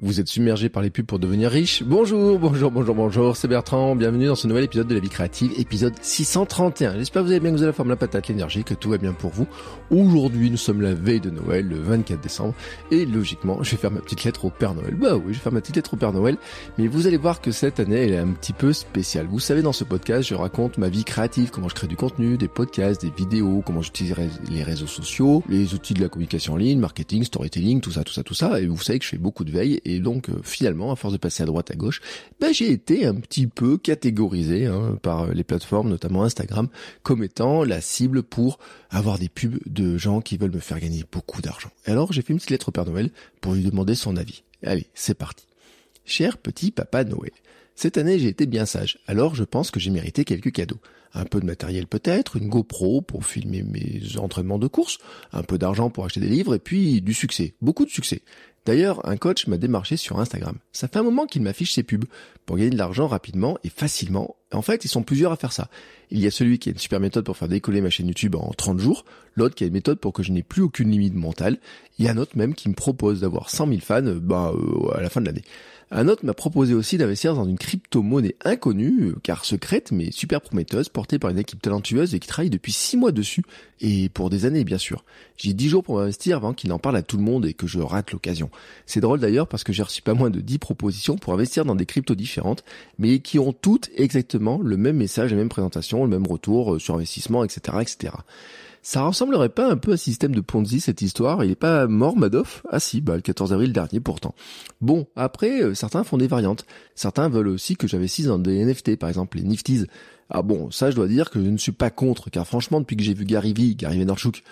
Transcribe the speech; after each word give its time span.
Vous 0.00 0.20
êtes 0.20 0.28
submergé 0.28 0.68
par 0.68 0.80
les 0.80 0.90
pubs 0.90 1.04
pour 1.04 1.18
devenir 1.18 1.50
riche 1.50 1.82
Bonjour, 1.82 2.38
bonjour, 2.38 2.70
bonjour, 2.70 2.94
bonjour, 2.94 3.36
c'est 3.36 3.48
Bertrand, 3.48 3.96
bienvenue 3.96 4.26
dans 4.26 4.36
ce 4.36 4.46
nouvel 4.46 4.62
épisode 4.62 4.86
de 4.86 4.94
la 4.94 5.00
vie 5.00 5.08
créative, 5.08 5.50
épisode 5.58 5.94
631. 6.00 6.98
J'espère 6.98 7.22
que 7.22 7.26
vous 7.26 7.32
avez 7.32 7.40
bien, 7.40 7.50
que 7.50 7.56
vous 7.56 7.62
avez 7.62 7.70
la 7.70 7.72
forme, 7.72 7.88
la 7.88 7.96
patate, 7.96 8.28
l'énergie, 8.28 8.62
que 8.62 8.74
tout 8.74 8.90
va 8.90 8.98
bien 8.98 9.12
pour 9.12 9.32
vous. 9.32 9.48
Aujourd'hui, 9.90 10.52
nous 10.52 10.56
sommes 10.56 10.82
la 10.82 10.94
veille 10.94 11.18
de 11.18 11.30
Noël, 11.30 11.66
le 11.66 11.80
24 11.80 12.20
décembre, 12.20 12.54
et 12.92 13.06
logiquement, 13.06 13.60
je 13.64 13.72
vais 13.72 13.76
faire 13.76 13.90
ma 13.90 13.98
petite 13.98 14.22
lettre 14.22 14.44
au 14.44 14.50
Père 14.50 14.72
Noël. 14.72 14.94
Bah 14.94 15.16
oui, 15.16 15.32
je 15.32 15.38
vais 15.38 15.42
faire 15.42 15.52
ma 15.52 15.60
petite 15.60 15.74
lettre 15.74 15.94
au 15.94 15.96
Père 15.96 16.12
Noël, 16.12 16.36
mais 16.78 16.86
vous 16.86 17.08
allez 17.08 17.16
voir 17.16 17.40
que 17.40 17.50
cette 17.50 17.80
année, 17.80 18.04
elle 18.04 18.12
est 18.12 18.18
un 18.18 18.30
petit 18.34 18.52
peu 18.52 18.72
spéciale. 18.72 19.26
Vous 19.28 19.40
savez, 19.40 19.62
dans 19.62 19.72
ce 19.72 19.82
podcast, 19.82 20.28
je 20.28 20.36
raconte 20.36 20.78
ma 20.78 20.90
vie 20.90 21.02
créative, 21.02 21.50
comment 21.50 21.68
je 21.68 21.74
crée 21.74 21.88
du 21.88 21.96
contenu, 21.96 22.36
des 22.36 22.46
podcasts, 22.46 23.02
des 23.02 23.10
vidéos, 23.10 23.64
comment 23.66 23.82
j'utilise 23.82 24.14
les 24.48 24.62
réseaux 24.62 24.86
sociaux, 24.86 25.42
les 25.48 25.74
outils 25.74 25.94
de 25.94 26.02
la 26.02 26.08
communication 26.08 26.52
en 26.52 26.56
ligne, 26.56 26.78
marketing, 26.78 27.24
storytelling, 27.24 27.80
tout 27.80 27.90
ça, 27.90 28.04
tout 28.04 28.12
ça, 28.12 28.22
tout 28.22 28.34
ça, 28.34 28.60
et 28.60 28.66
vous 28.68 28.80
savez 28.80 29.00
que 29.00 29.04
je 29.04 29.10
fais 29.10 29.18
beaucoup 29.18 29.42
de 29.42 29.50
veille, 29.50 29.80
et 29.94 30.00
donc, 30.00 30.28
euh, 30.28 30.40
finalement, 30.42 30.92
à 30.92 30.96
force 30.96 31.12
de 31.12 31.18
passer 31.18 31.42
à 31.42 31.46
droite, 31.46 31.70
à 31.70 31.74
gauche, 31.74 32.00
bah, 32.40 32.52
j'ai 32.52 32.70
été 32.70 33.06
un 33.06 33.14
petit 33.14 33.46
peu 33.46 33.78
catégorisé 33.78 34.66
hein, 34.66 34.98
par 35.02 35.32
les 35.32 35.44
plateformes, 35.44 35.88
notamment 35.88 36.24
Instagram, 36.24 36.68
comme 37.02 37.22
étant 37.22 37.64
la 37.64 37.80
cible 37.80 38.22
pour 38.22 38.58
avoir 38.90 39.18
des 39.18 39.28
pubs 39.28 39.58
de 39.66 39.98
gens 39.98 40.20
qui 40.20 40.36
veulent 40.36 40.54
me 40.54 40.60
faire 40.60 40.80
gagner 40.80 41.04
beaucoup 41.10 41.42
d'argent. 41.42 41.70
Alors, 41.84 42.12
j'ai 42.12 42.22
fait 42.22 42.32
une 42.32 42.38
petite 42.38 42.50
lettre 42.50 42.68
au 42.68 42.72
Père 42.72 42.86
Noël 42.86 43.10
pour 43.40 43.54
lui 43.54 43.62
demander 43.62 43.94
son 43.94 44.16
avis. 44.16 44.42
Allez, 44.64 44.86
c'est 44.94 45.14
parti. 45.14 45.46
Cher 46.04 46.38
petit 46.38 46.70
papa 46.70 47.04
Noël, 47.04 47.32
cette 47.78 47.96
année 47.96 48.18
j'ai 48.18 48.26
été 48.26 48.46
bien 48.46 48.66
sage, 48.66 48.98
alors 49.06 49.36
je 49.36 49.44
pense 49.44 49.70
que 49.70 49.78
j'ai 49.78 49.90
mérité 49.90 50.24
quelques 50.24 50.50
cadeaux. 50.50 50.80
Un 51.14 51.24
peu 51.24 51.38
de 51.38 51.46
matériel 51.46 51.86
peut-être, 51.86 52.36
une 52.36 52.48
GoPro 52.48 53.02
pour 53.02 53.24
filmer 53.24 53.62
mes 53.62 54.18
entraînements 54.18 54.58
de 54.58 54.66
course, 54.66 54.98
un 55.32 55.44
peu 55.44 55.58
d'argent 55.58 55.88
pour 55.88 56.04
acheter 56.04 56.18
des 56.18 56.26
livres 56.26 56.56
et 56.56 56.58
puis 56.58 57.00
du 57.00 57.14
succès, 57.14 57.54
beaucoup 57.62 57.84
de 57.84 57.90
succès. 57.90 58.22
D'ailleurs, 58.66 59.08
un 59.08 59.16
coach 59.16 59.46
m'a 59.46 59.58
démarché 59.58 59.96
sur 59.96 60.18
Instagram. 60.18 60.58
Ça 60.72 60.88
fait 60.88 60.98
un 60.98 61.04
moment 61.04 61.26
qu'il 61.26 61.40
m'affiche 61.40 61.72
ses 61.72 61.84
pubs 61.84 62.04
pour 62.46 62.56
gagner 62.56 62.70
de 62.70 62.76
l'argent 62.76 63.06
rapidement 63.06 63.56
et 63.62 63.70
facilement. 63.70 64.34
En 64.52 64.60
fait, 64.60 64.84
ils 64.84 64.88
sont 64.88 65.02
plusieurs 65.04 65.32
à 65.32 65.36
faire 65.36 65.52
ça. 65.52 65.70
Il 66.10 66.18
y 66.18 66.26
a 66.26 66.30
celui 66.30 66.58
qui 66.58 66.68
a 66.68 66.72
une 66.72 66.78
super 66.78 66.98
méthode 66.98 67.24
pour 67.24 67.36
faire 67.36 67.48
décoller 67.48 67.80
ma 67.80 67.90
chaîne 67.90 68.08
YouTube 68.08 68.34
en 68.34 68.52
30 68.52 68.78
jours, 68.78 69.04
l'autre 69.36 69.54
qui 69.54 69.64
a 69.64 69.68
une 69.68 69.72
méthode 69.72 70.00
pour 70.00 70.12
que 70.12 70.22
je 70.22 70.32
n'ai 70.32 70.42
plus 70.42 70.62
aucune 70.62 70.90
limite 70.90 71.14
mentale, 71.14 71.58
il 71.98 72.04
y 72.04 72.08
a 72.08 72.12
un 72.12 72.18
autre 72.18 72.36
même 72.36 72.54
qui 72.54 72.68
me 72.68 72.74
propose 72.74 73.20
d'avoir 73.20 73.48
100 73.48 73.68
000 73.68 73.80
fans 73.80 74.02
bah, 74.02 74.52
à 74.94 75.00
la 75.00 75.08
fin 75.08 75.20
de 75.20 75.26
l'année. 75.26 75.44
Un 75.90 76.06
autre 76.08 76.26
m'a 76.26 76.34
proposé 76.34 76.74
aussi 76.74 76.98
d'investir 76.98 77.34
dans 77.34 77.46
une 77.46 77.56
crypto-monnaie 77.56 78.36
inconnue, 78.44 79.14
car 79.22 79.46
secrète 79.46 79.90
mais 79.90 80.10
super 80.10 80.42
prometteuse, 80.42 80.90
portée 80.90 81.18
par 81.18 81.30
une 81.30 81.38
équipe 81.38 81.62
talentueuse 81.62 82.14
et 82.14 82.18
qui 82.18 82.28
travaille 82.28 82.50
depuis 82.50 82.72
6 82.72 82.98
mois 82.98 83.10
dessus, 83.10 83.42
et 83.80 84.10
pour 84.10 84.28
des 84.28 84.44
années 84.44 84.64
bien 84.64 84.76
sûr. 84.76 85.02
J'ai 85.38 85.54
10 85.54 85.68
jours 85.70 85.82
pour 85.82 85.96
m'investir 85.96 86.36
avant 86.36 86.52
qu'il 86.52 86.72
en 86.72 86.78
parle 86.78 86.96
à 86.96 87.02
tout 87.02 87.16
le 87.16 87.22
monde 87.22 87.46
et 87.46 87.54
que 87.54 87.66
je 87.66 87.80
rate 87.80 88.12
l'occasion. 88.12 88.50
C'est 88.84 89.00
drôle 89.00 89.20
d'ailleurs 89.20 89.48
parce 89.48 89.64
que 89.64 89.72
j'ai 89.72 89.82
reçu 89.82 90.02
pas 90.02 90.12
moins 90.12 90.28
de 90.28 90.40
10 90.40 90.58
propositions 90.58 91.16
pour 91.16 91.32
investir 91.32 91.64
dans 91.64 91.74
des 91.74 91.86
cryptos 91.86 92.14
différentes, 92.14 92.64
mais 92.98 93.20
qui 93.20 93.38
ont 93.38 93.54
toutes 93.54 93.88
exactement 93.96 94.60
le 94.62 94.76
même 94.76 94.96
message, 94.96 95.30
la 95.30 95.38
même 95.38 95.48
présentation, 95.48 96.04
le 96.04 96.10
même 96.10 96.26
retour 96.26 96.74
euh, 96.74 96.78
sur 96.78 96.96
investissement, 96.96 97.44
etc., 97.44 97.78
etc. 97.80 98.12
Ça 98.82 99.02
ressemblerait 99.02 99.48
pas 99.48 99.70
un 99.70 99.76
peu 99.76 99.90
à 99.90 99.94
un 99.94 99.98
système 99.98 100.34
de 100.34 100.40
Ponzi 100.40 100.80
cette 100.80 101.02
histoire? 101.02 101.44
Il 101.44 101.50
est 101.50 101.56
pas 101.56 101.86
mort 101.86 102.16
Madoff? 102.16 102.62
Ah 102.70 102.80
si, 102.80 103.00
bah 103.00 103.16
le 103.16 103.22
14 103.22 103.52
avril 103.52 103.72
dernier 103.72 104.00
pourtant. 104.00 104.34
Bon, 104.80 105.06
après 105.16 105.62
euh, 105.62 105.74
certains 105.74 106.04
font 106.04 106.16
des 106.16 106.26
variantes. 106.26 106.64
Certains 106.94 107.28
veulent 107.28 107.48
aussi 107.48 107.76
que 107.76 107.86
j'investisse 107.86 108.26
dans 108.26 108.38
des 108.38 108.64
NFT 108.64 108.96
par 108.96 109.08
exemple 109.08 109.38
les 109.38 109.44
Nifties. 109.44 109.86
Ah 110.30 110.42
bon, 110.42 110.70
ça 110.70 110.90
je 110.90 110.96
dois 110.96 111.08
dire 111.08 111.30
que 111.30 111.42
je 111.42 111.48
ne 111.48 111.58
suis 111.58 111.72
pas 111.72 111.90
contre 111.90 112.30
car 112.30 112.46
franchement 112.46 112.80
depuis 112.80 112.96
que 112.96 113.02
j'ai 113.02 113.14
vu 113.14 113.24
Gary 113.24 113.52
Vee, 113.52 113.74
Gary 113.74 113.98
Vaynerchuk 113.98 114.42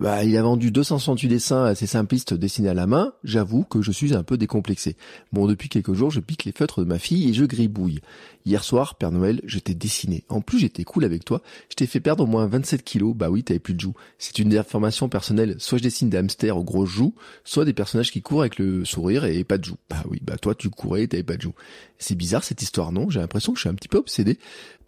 bah, 0.00 0.22
il 0.24 0.36
a 0.36 0.42
vendu 0.42 0.70
268 0.70 1.28
dessins 1.28 1.64
assez 1.64 1.86
simplistes 1.86 2.34
dessinés 2.34 2.68
à 2.68 2.74
la 2.74 2.86
main, 2.86 3.12
j'avoue 3.24 3.64
que 3.64 3.80
je 3.80 3.90
suis 3.90 4.14
un 4.14 4.22
peu 4.22 4.36
décomplexé. 4.36 4.96
Bon, 5.32 5.46
depuis 5.46 5.68
quelques 5.70 5.94
jours, 5.94 6.10
je 6.10 6.20
pique 6.20 6.44
les 6.44 6.52
feutres 6.52 6.80
de 6.80 6.84
ma 6.84 6.98
fille 6.98 7.28
et 7.28 7.32
je 7.32 7.44
gribouille. 7.44 8.00
Hier 8.44 8.64
soir, 8.64 8.96
Père 8.96 9.12
Noël, 9.12 9.40
je 9.44 9.58
t'ai 9.58 9.74
dessiné. 9.74 10.24
En 10.28 10.40
plus, 10.40 10.58
j'étais 10.58 10.84
cool 10.84 11.04
avec 11.04 11.24
toi. 11.24 11.42
Je 11.70 11.74
t'ai 11.74 11.86
fait 11.86 12.00
perdre 12.00 12.24
au 12.24 12.26
moins 12.26 12.46
27 12.46 12.82
kilos. 12.82 13.14
Bah 13.14 13.30
oui, 13.30 13.44
t'avais 13.44 13.58
plus 13.60 13.74
de 13.74 13.80
joues. 13.80 13.94
C'est 14.18 14.38
une 14.38 14.56
information 14.56 15.08
personnelle. 15.08 15.56
Soit 15.58 15.78
je 15.78 15.82
dessine 15.82 16.10
des 16.10 16.18
hamsters 16.18 16.56
aux 16.56 16.64
grosses 16.64 16.90
joues, 16.90 17.14
soit 17.44 17.64
des 17.64 17.72
personnages 17.72 18.10
qui 18.10 18.22
courent 18.22 18.40
avec 18.40 18.58
le 18.58 18.84
sourire 18.84 19.24
et 19.24 19.42
pas 19.44 19.58
de 19.58 19.64
joues. 19.64 19.78
Bah 19.90 20.02
oui, 20.10 20.20
bah 20.22 20.36
toi, 20.36 20.54
tu 20.54 20.70
courais 20.70 21.04
et 21.04 21.08
t'avais 21.08 21.22
pas 21.22 21.36
de 21.36 21.42
joues. 21.42 21.54
C'est 21.98 22.14
bizarre 22.14 22.44
cette 22.44 22.62
histoire, 22.62 22.92
non? 22.92 23.10
J'ai 23.10 23.20
l'impression 23.20 23.52
que 23.52 23.58
je 23.58 23.62
suis 23.62 23.70
un 23.70 23.74
petit 23.74 23.88
peu 23.88 23.98
obsédé 23.98 24.38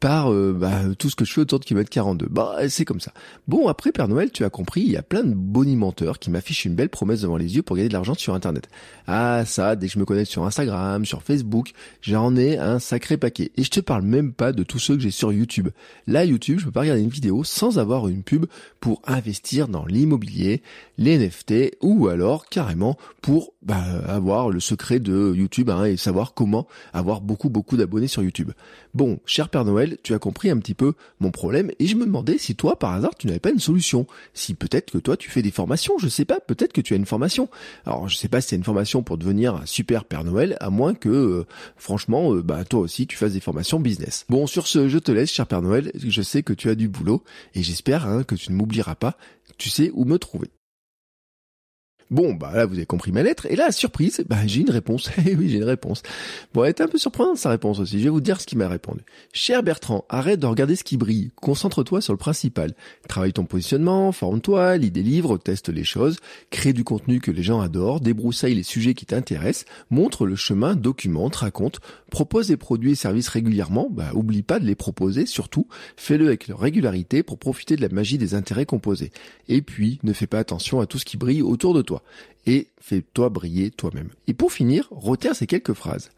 par 0.00 0.33
euh, 0.33 0.56
bah, 0.59 0.81
tout 0.99 1.10
ce 1.10 1.16
que 1.16 1.25
je 1.25 1.33
fais 1.33 1.43
autour 1.43 1.60
de 1.60 1.65
kilomètre 1.65 1.91
42. 1.91 2.27
Bah 2.31 2.56
c'est 2.69 2.87
comme 2.87 3.00
ça. 3.00 3.12
Bon 3.47 3.69
après 3.69 3.93
Père 3.93 4.09
Noël, 4.09 4.31
tu 4.33 4.44
as 4.44 4.50
compris, 4.50 4.90
il 4.91 4.95
y 4.95 4.97
a 4.97 5.03
plein 5.03 5.23
de 5.23 5.34
bonimenteurs 5.34 6.19
qui 6.19 6.31
m'affichent 6.31 6.65
une 6.65 6.75
belle 6.75 6.89
promesse 6.89 7.23
devant 7.23 7.37
les 7.37 7.55
yeux 7.55 7.62
pour 7.62 7.77
gagner 7.77 7.89
de 7.89 7.93
l'argent 7.93 8.15
sur 8.15 8.34
Internet. 8.34 8.69
Ah 9.06 9.45
ça, 9.47 9.77
dès 9.77 9.87
que 9.87 9.93
je 9.93 9.99
me 9.99 10.05
connecte 10.05 10.31
sur 10.31 10.45
Instagram, 10.45 11.05
sur 11.05 11.23
Facebook, 11.23 11.73
j'en 12.03 12.37
ai 12.37 12.59
un 12.59 12.81
sacré 12.81 13.17
paquet. 13.17 13.53
Et 13.56 13.62
je 13.62 13.71
te 13.71 13.81
parle 13.81 14.03
même 14.03 14.33
pas 14.33 14.53
de 14.53 14.65
tous 14.65 14.81
ceux 14.81 14.97
que 14.97 15.03
j'ai 15.03 15.12
sur 15.12 15.33
YouTube. 15.33 15.69
Là 16.09 16.25
YouTube, 16.25 16.59
je 16.59 16.65
peux 16.65 16.73
pas 16.73 16.81
regarder 16.81 17.03
une 17.03 17.09
vidéo 17.09 17.45
sans 17.45 17.78
avoir 17.78 18.09
une 18.09 18.25
pub 18.25 18.47
pour 18.81 19.01
investir 19.06 19.69
dans 19.69 19.87
l'immobilier, 19.87 20.62
les 20.99 21.19
NFT 21.19 21.77
ou 21.81 22.09
alors 22.09 22.47
carrément 22.47 22.99
pour 23.22 23.53
bah, 23.62 23.84
avoir 24.07 24.51
le 24.51 24.59
secret 24.59 24.99
de 24.99 25.33
YouTube 25.37 25.71
hein, 25.71 25.84
et 25.84 25.97
savoir 25.97 26.34
comment 26.34 26.67
avoir 26.93 27.21
beaucoup 27.21 27.49
beaucoup 27.49 27.77
d'abonnés 27.77 28.09
sur 28.09 28.22
YouTube. 28.22 28.51
Bon, 28.95 29.21
cher 29.25 29.51
Père 29.51 29.65
Noël, 29.65 29.99
tu 30.03 30.15
as 30.15 30.19
compris 30.19 30.51
un 30.51 30.59
petit 30.59 30.75
peu 30.75 30.95
mon 31.21 31.31
problème 31.31 31.71
et 31.78 31.87
je 31.87 31.95
me 31.95 32.07
demandais 32.07 32.39
si 32.39 32.57
toi 32.57 32.78
par 32.78 32.93
hasard 32.93 33.15
tu 33.17 33.27
n'avais 33.27 33.39
pas 33.39 33.51
une 33.51 33.61
solution. 33.61 34.07
Si 34.34 34.55
peut-être 34.55 34.80
que 34.87 34.99
toi 34.99 35.17
tu 35.17 35.31
fais 35.31 35.43
des 35.43 35.51
formations, 35.51 35.99
je 35.99 36.09
sais 36.09 36.25
pas, 36.25 36.41
peut-être 36.41 36.73
que 36.73 36.81
tu 36.81 36.95
as 36.95 36.97
une 36.97 37.07
formation. 37.07 37.49
Alors 37.85 38.09
je 38.09 38.17
sais 38.17 38.29
pas 38.29 38.41
si 38.41 38.49
c'est 38.49 38.57
une 38.57 38.65
formation 38.65 39.03
pour 39.03 39.19
devenir 39.19 39.55
un 39.55 39.67
super 39.67 40.05
Père 40.05 40.25
Noël, 40.25 40.57
à 40.61 40.71
moins 40.71 40.95
que 40.95 41.09
euh, 41.09 41.47
franchement 41.77 42.35
euh, 42.35 42.43
bah 42.43 42.65
toi 42.65 42.81
aussi 42.81 43.07
tu 43.07 43.17
fasses 43.17 43.33
des 43.33 43.41
formations 43.41 43.81
business. 43.81 44.25
Bon 44.29 44.47
sur 44.47 44.67
ce, 44.67 44.89
je 44.89 44.99
te 44.99 45.13
laisse 45.13 45.31
cher 45.31 45.47
Père 45.47 45.63
Noël, 45.63 45.91
je 45.95 46.23
sais 46.23 46.43
que 46.43 46.53
tu 46.53 46.71
as 46.71 46.75
du 46.75 46.89
boulot 46.89 47.23
et 47.55 47.63
j'espère 47.63 48.07
hein, 48.07 48.23
que 48.23 48.35
tu 48.35 48.53
ne 48.53 48.57
m'oublieras 48.57 48.95
pas. 48.95 49.17
Tu 49.59 49.69
sais 49.69 49.91
où 49.95 50.05
me 50.05 50.19
trouver. 50.19 50.49
Bon, 52.10 52.34
bah 52.34 52.50
là, 52.54 52.66
vous 52.66 52.75
avez 52.75 52.87
compris 52.87 53.12
ma 53.12 53.22
lettre. 53.22 53.47
Et 53.47 53.54
là, 53.54 53.71
surprise, 53.71 54.25
bah 54.28 54.44
j'ai 54.44 54.62
une 54.62 54.71
réponse. 54.71 55.10
Eh 55.26 55.37
oui, 55.37 55.48
j'ai 55.48 55.59
une 55.59 55.65
réponse. 55.65 56.03
Bon, 56.53 56.65
elle 56.65 56.71
est 56.71 56.81
un 56.81 56.88
peu 56.88 56.98
surprenante 56.98 57.37
sa 57.37 57.50
réponse 57.50 57.78
aussi. 57.78 57.98
Je 57.98 58.04
vais 58.04 58.10
vous 58.10 58.21
dire 58.21 58.41
ce 58.41 58.47
qu'il 58.47 58.59
m'a 58.59 58.69
répondu. 58.69 59.03
Cher 59.32 59.62
Bertrand, 59.62 60.04
arrête 60.09 60.41
de 60.41 60.47
regarder 60.47 60.75
ce 60.75 60.82
qui 60.82 60.97
brille. 60.97 61.31
Concentre-toi 61.37 62.00
sur 62.00 62.12
le 62.12 62.19
principal. 62.19 62.75
Travaille 63.06 63.32
ton 63.32 63.44
positionnement, 63.44 64.10
forme-toi, 64.10 64.76
lis 64.78 64.91
des 64.91 65.03
livres, 65.03 65.38
teste 65.38 65.69
les 65.69 65.84
choses, 65.84 66.16
crée 66.50 66.72
du 66.72 66.82
contenu 66.82 67.21
que 67.21 67.31
les 67.31 67.43
gens 67.43 67.60
adorent, 67.60 68.00
débroussaille 68.00 68.54
les 68.54 68.62
sujets 68.65 68.94
qui 68.94 69.06
t'intéressent, 69.06 69.66
montre 69.91 70.27
le 70.27 70.34
chemin, 70.34 70.75
documente, 70.75 71.37
raconte, 71.37 71.81
propose 72.10 72.48
des 72.48 72.56
produits 72.56 72.92
et 72.92 72.97
services 72.97 73.28
régulièrement. 73.28 73.88
Bah, 73.88 74.10
oublie 74.15 74.42
pas 74.42 74.59
de 74.59 74.65
les 74.65 74.75
proposer, 74.75 75.27
surtout, 75.27 75.69
fais-le 75.97 76.27
avec 76.27 76.48
leur 76.48 76.59
régularité 76.59 77.22
pour 77.22 77.38
profiter 77.38 77.77
de 77.77 77.82
la 77.82 77.88
magie 77.88 78.19
des 78.19 78.34
intérêts 78.34 78.66
composés. 78.66 79.12
Et 79.48 79.62
puis, 79.62 80.00
ne 80.03 80.12
fais 80.12 80.27
pas 80.27 80.38
attention 80.38 80.80
à 80.80 80.86
tout 80.86 80.98
ce 80.98 81.04
qui 81.04 81.16
brille 81.16 81.42
autour 81.42 81.74
de 81.74 81.83
et 82.47 82.69
fais-toi 82.81 83.29
briller 83.29 83.71
toi-même. 83.71 84.11
Et 84.27 84.35
pour 84.35 84.53
finir, 84.53 84.89
retiens 84.91 85.35
ces 85.35 85.47
quelques 85.47 85.75
phrases. 85.75 86.11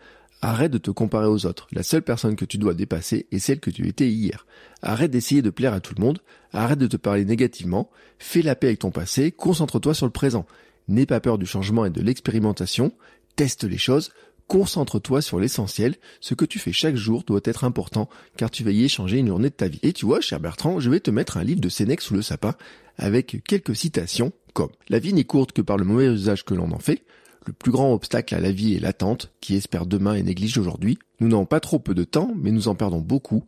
Arrête 0.44 0.72
de 0.72 0.78
te 0.78 0.90
comparer 0.90 1.28
aux 1.28 1.46
autres. 1.46 1.68
La 1.70 1.84
seule 1.84 2.02
personne 2.02 2.34
que 2.34 2.44
tu 2.44 2.58
dois 2.58 2.74
dépasser 2.74 3.26
est 3.30 3.38
celle 3.38 3.60
que 3.60 3.70
tu 3.70 3.86
étais 3.86 4.08
hier. 4.08 4.44
Arrête 4.82 5.10
d'essayer 5.12 5.40
de 5.40 5.50
plaire 5.50 5.72
à 5.72 5.80
tout 5.80 5.94
le 5.96 6.02
monde. 6.02 6.18
Arrête 6.52 6.80
de 6.80 6.88
te 6.88 6.96
parler 6.96 7.24
négativement. 7.24 7.90
Fais 8.18 8.42
la 8.42 8.56
paix 8.56 8.68
avec 8.68 8.80
ton 8.80 8.90
passé. 8.90 9.30
Concentre-toi 9.30 9.94
sur 9.94 10.06
le 10.06 10.12
présent. 10.12 10.44
N'aie 10.88 11.06
pas 11.06 11.20
peur 11.20 11.38
du 11.38 11.46
changement 11.46 11.84
et 11.84 11.90
de 11.90 12.02
l'expérimentation. 12.02 12.92
Teste 13.36 13.62
les 13.62 13.78
choses. 13.78 14.10
Concentre-toi 14.52 15.22
sur 15.22 15.40
l'essentiel. 15.40 15.94
Ce 16.20 16.34
que 16.34 16.44
tu 16.44 16.58
fais 16.58 16.74
chaque 16.74 16.94
jour 16.94 17.22
doit 17.26 17.40
être 17.44 17.64
important 17.64 18.10
car 18.36 18.50
tu 18.50 18.62
vas 18.62 18.70
y 18.70 18.84
échanger 18.84 19.16
une 19.16 19.28
journée 19.28 19.48
de 19.48 19.54
ta 19.54 19.66
vie. 19.66 19.78
Et 19.82 19.94
tu 19.94 20.04
vois, 20.04 20.20
cher 20.20 20.40
Bertrand, 20.40 20.78
je 20.78 20.90
vais 20.90 21.00
te 21.00 21.10
mettre 21.10 21.38
un 21.38 21.42
livre 21.42 21.62
de 21.62 21.70
Sénèque 21.70 22.02
sous 22.02 22.12
le 22.12 22.20
sapin 22.20 22.54
avec 22.98 23.42
quelques 23.48 23.74
citations 23.74 24.30
comme 24.52 24.68
La 24.90 24.98
vie 24.98 25.14
n'est 25.14 25.24
courte 25.24 25.52
que 25.52 25.62
par 25.62 25.78
le 25.78 25.86
mauvais 25.86 26.04
usage 26.04 26.44
que 26.44 26.52
l'on 26.52 26.70
en 26.70 26.78
fait. 26.78 27.02
Le 27.46 27.54
plus 27.54 27.72
grand 27.72 27.94
obstacle 27.94 28.34
à 28.34 28.40
la 28.40 28.52
vie 28.52 28.74
est 28.74 28.80
l'attente, 28.80 29.32
qui 29.40 29.56
espère 29.56 29.86
demain 29.86 30.12
et 30.12 30.22
néglige 30.22 30.58
aujourd'hui. 30.58 30.98
Nous 31.20 31.28
n'avons 31.28 31.46
pas 31.46 31.60
trop 31.60 31.78
peu 31.78 31.94
de 31.94 32.04
temps, 32.04 32.34
mais 32.36 32.50
nous 32.50 32.68
en 32.68 32.74
perdons 32.74 33.00
beaucoup. 33.00 33.44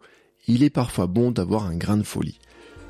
Il 0.49 0.63
est 0.63 0.71
parfois 0.71 1.07
bon 1.07 1.33
d'avoir 1.33 1.67
un 1.67 1.77
grain 1.77 1.99
de 1.99 2.03
folie. 2.03 2.39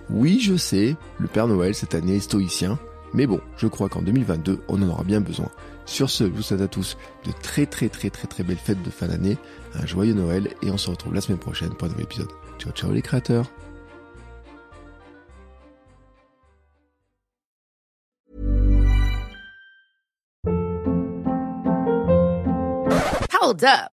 Oui, 0.08 0.38
je 0.40 0.54
sais, 0.54 0.94
le 1.18 1.26
Père 1.26 1.48
Noël 1.48 1.74
cette 1.74 1.96
année 1.96 2.14
est 2.14 2.20
stoïcien, 2.20 2.78
mais 3.14 3.26
bon, 3.26 3.40
je 3.56 3.68
crois 3.68 3.88
qu'en 3.88 4.02
2022, 4.02 4.60
on 4.68 4.82
en 4.82 4.88
aura 4.88 5.04
bien 5.04 5.20
besoin. 5.20 5.48
Sur 5.86 6.10
ce, 6.10 6.24
je 6.24 6.30
vous 6.30 6.42
souhaite 6.42 6.60
à 6.60 6.68
tous 6.68 6.96
de 7.24 7.32
très 7.42 7.66
très 7.66 7.88
très 7.88 8.10
très 8.10 8.26
très 8.26 8.42
belles 8.42 8.56
fêtes 8.56 8.82
de 8.82 8.90
fin 8.90 9.06
d'année, 9.06 9.38
un 9.74 9.86
joyeux 9.86 10.14
Noël 10.14 10.48
et 10.62 10.70
on 10.70 10.76
se 10.76 10.90
retrouve 10.90 11.14
la 11.14 11.20
semaine 11.20 11.38
prochaine 11.38 11.70
pour 11.70 11.86
un 11.86 11.90
nouvel 11.90 12.04
épisode. 12.04 12.28
Ciao 12.58 12.72
ciao 12.72 12.92
les 12.92 13.02
créateurs 13.02 13.46
Hold 23.40 23.62
up. 23.64 23.93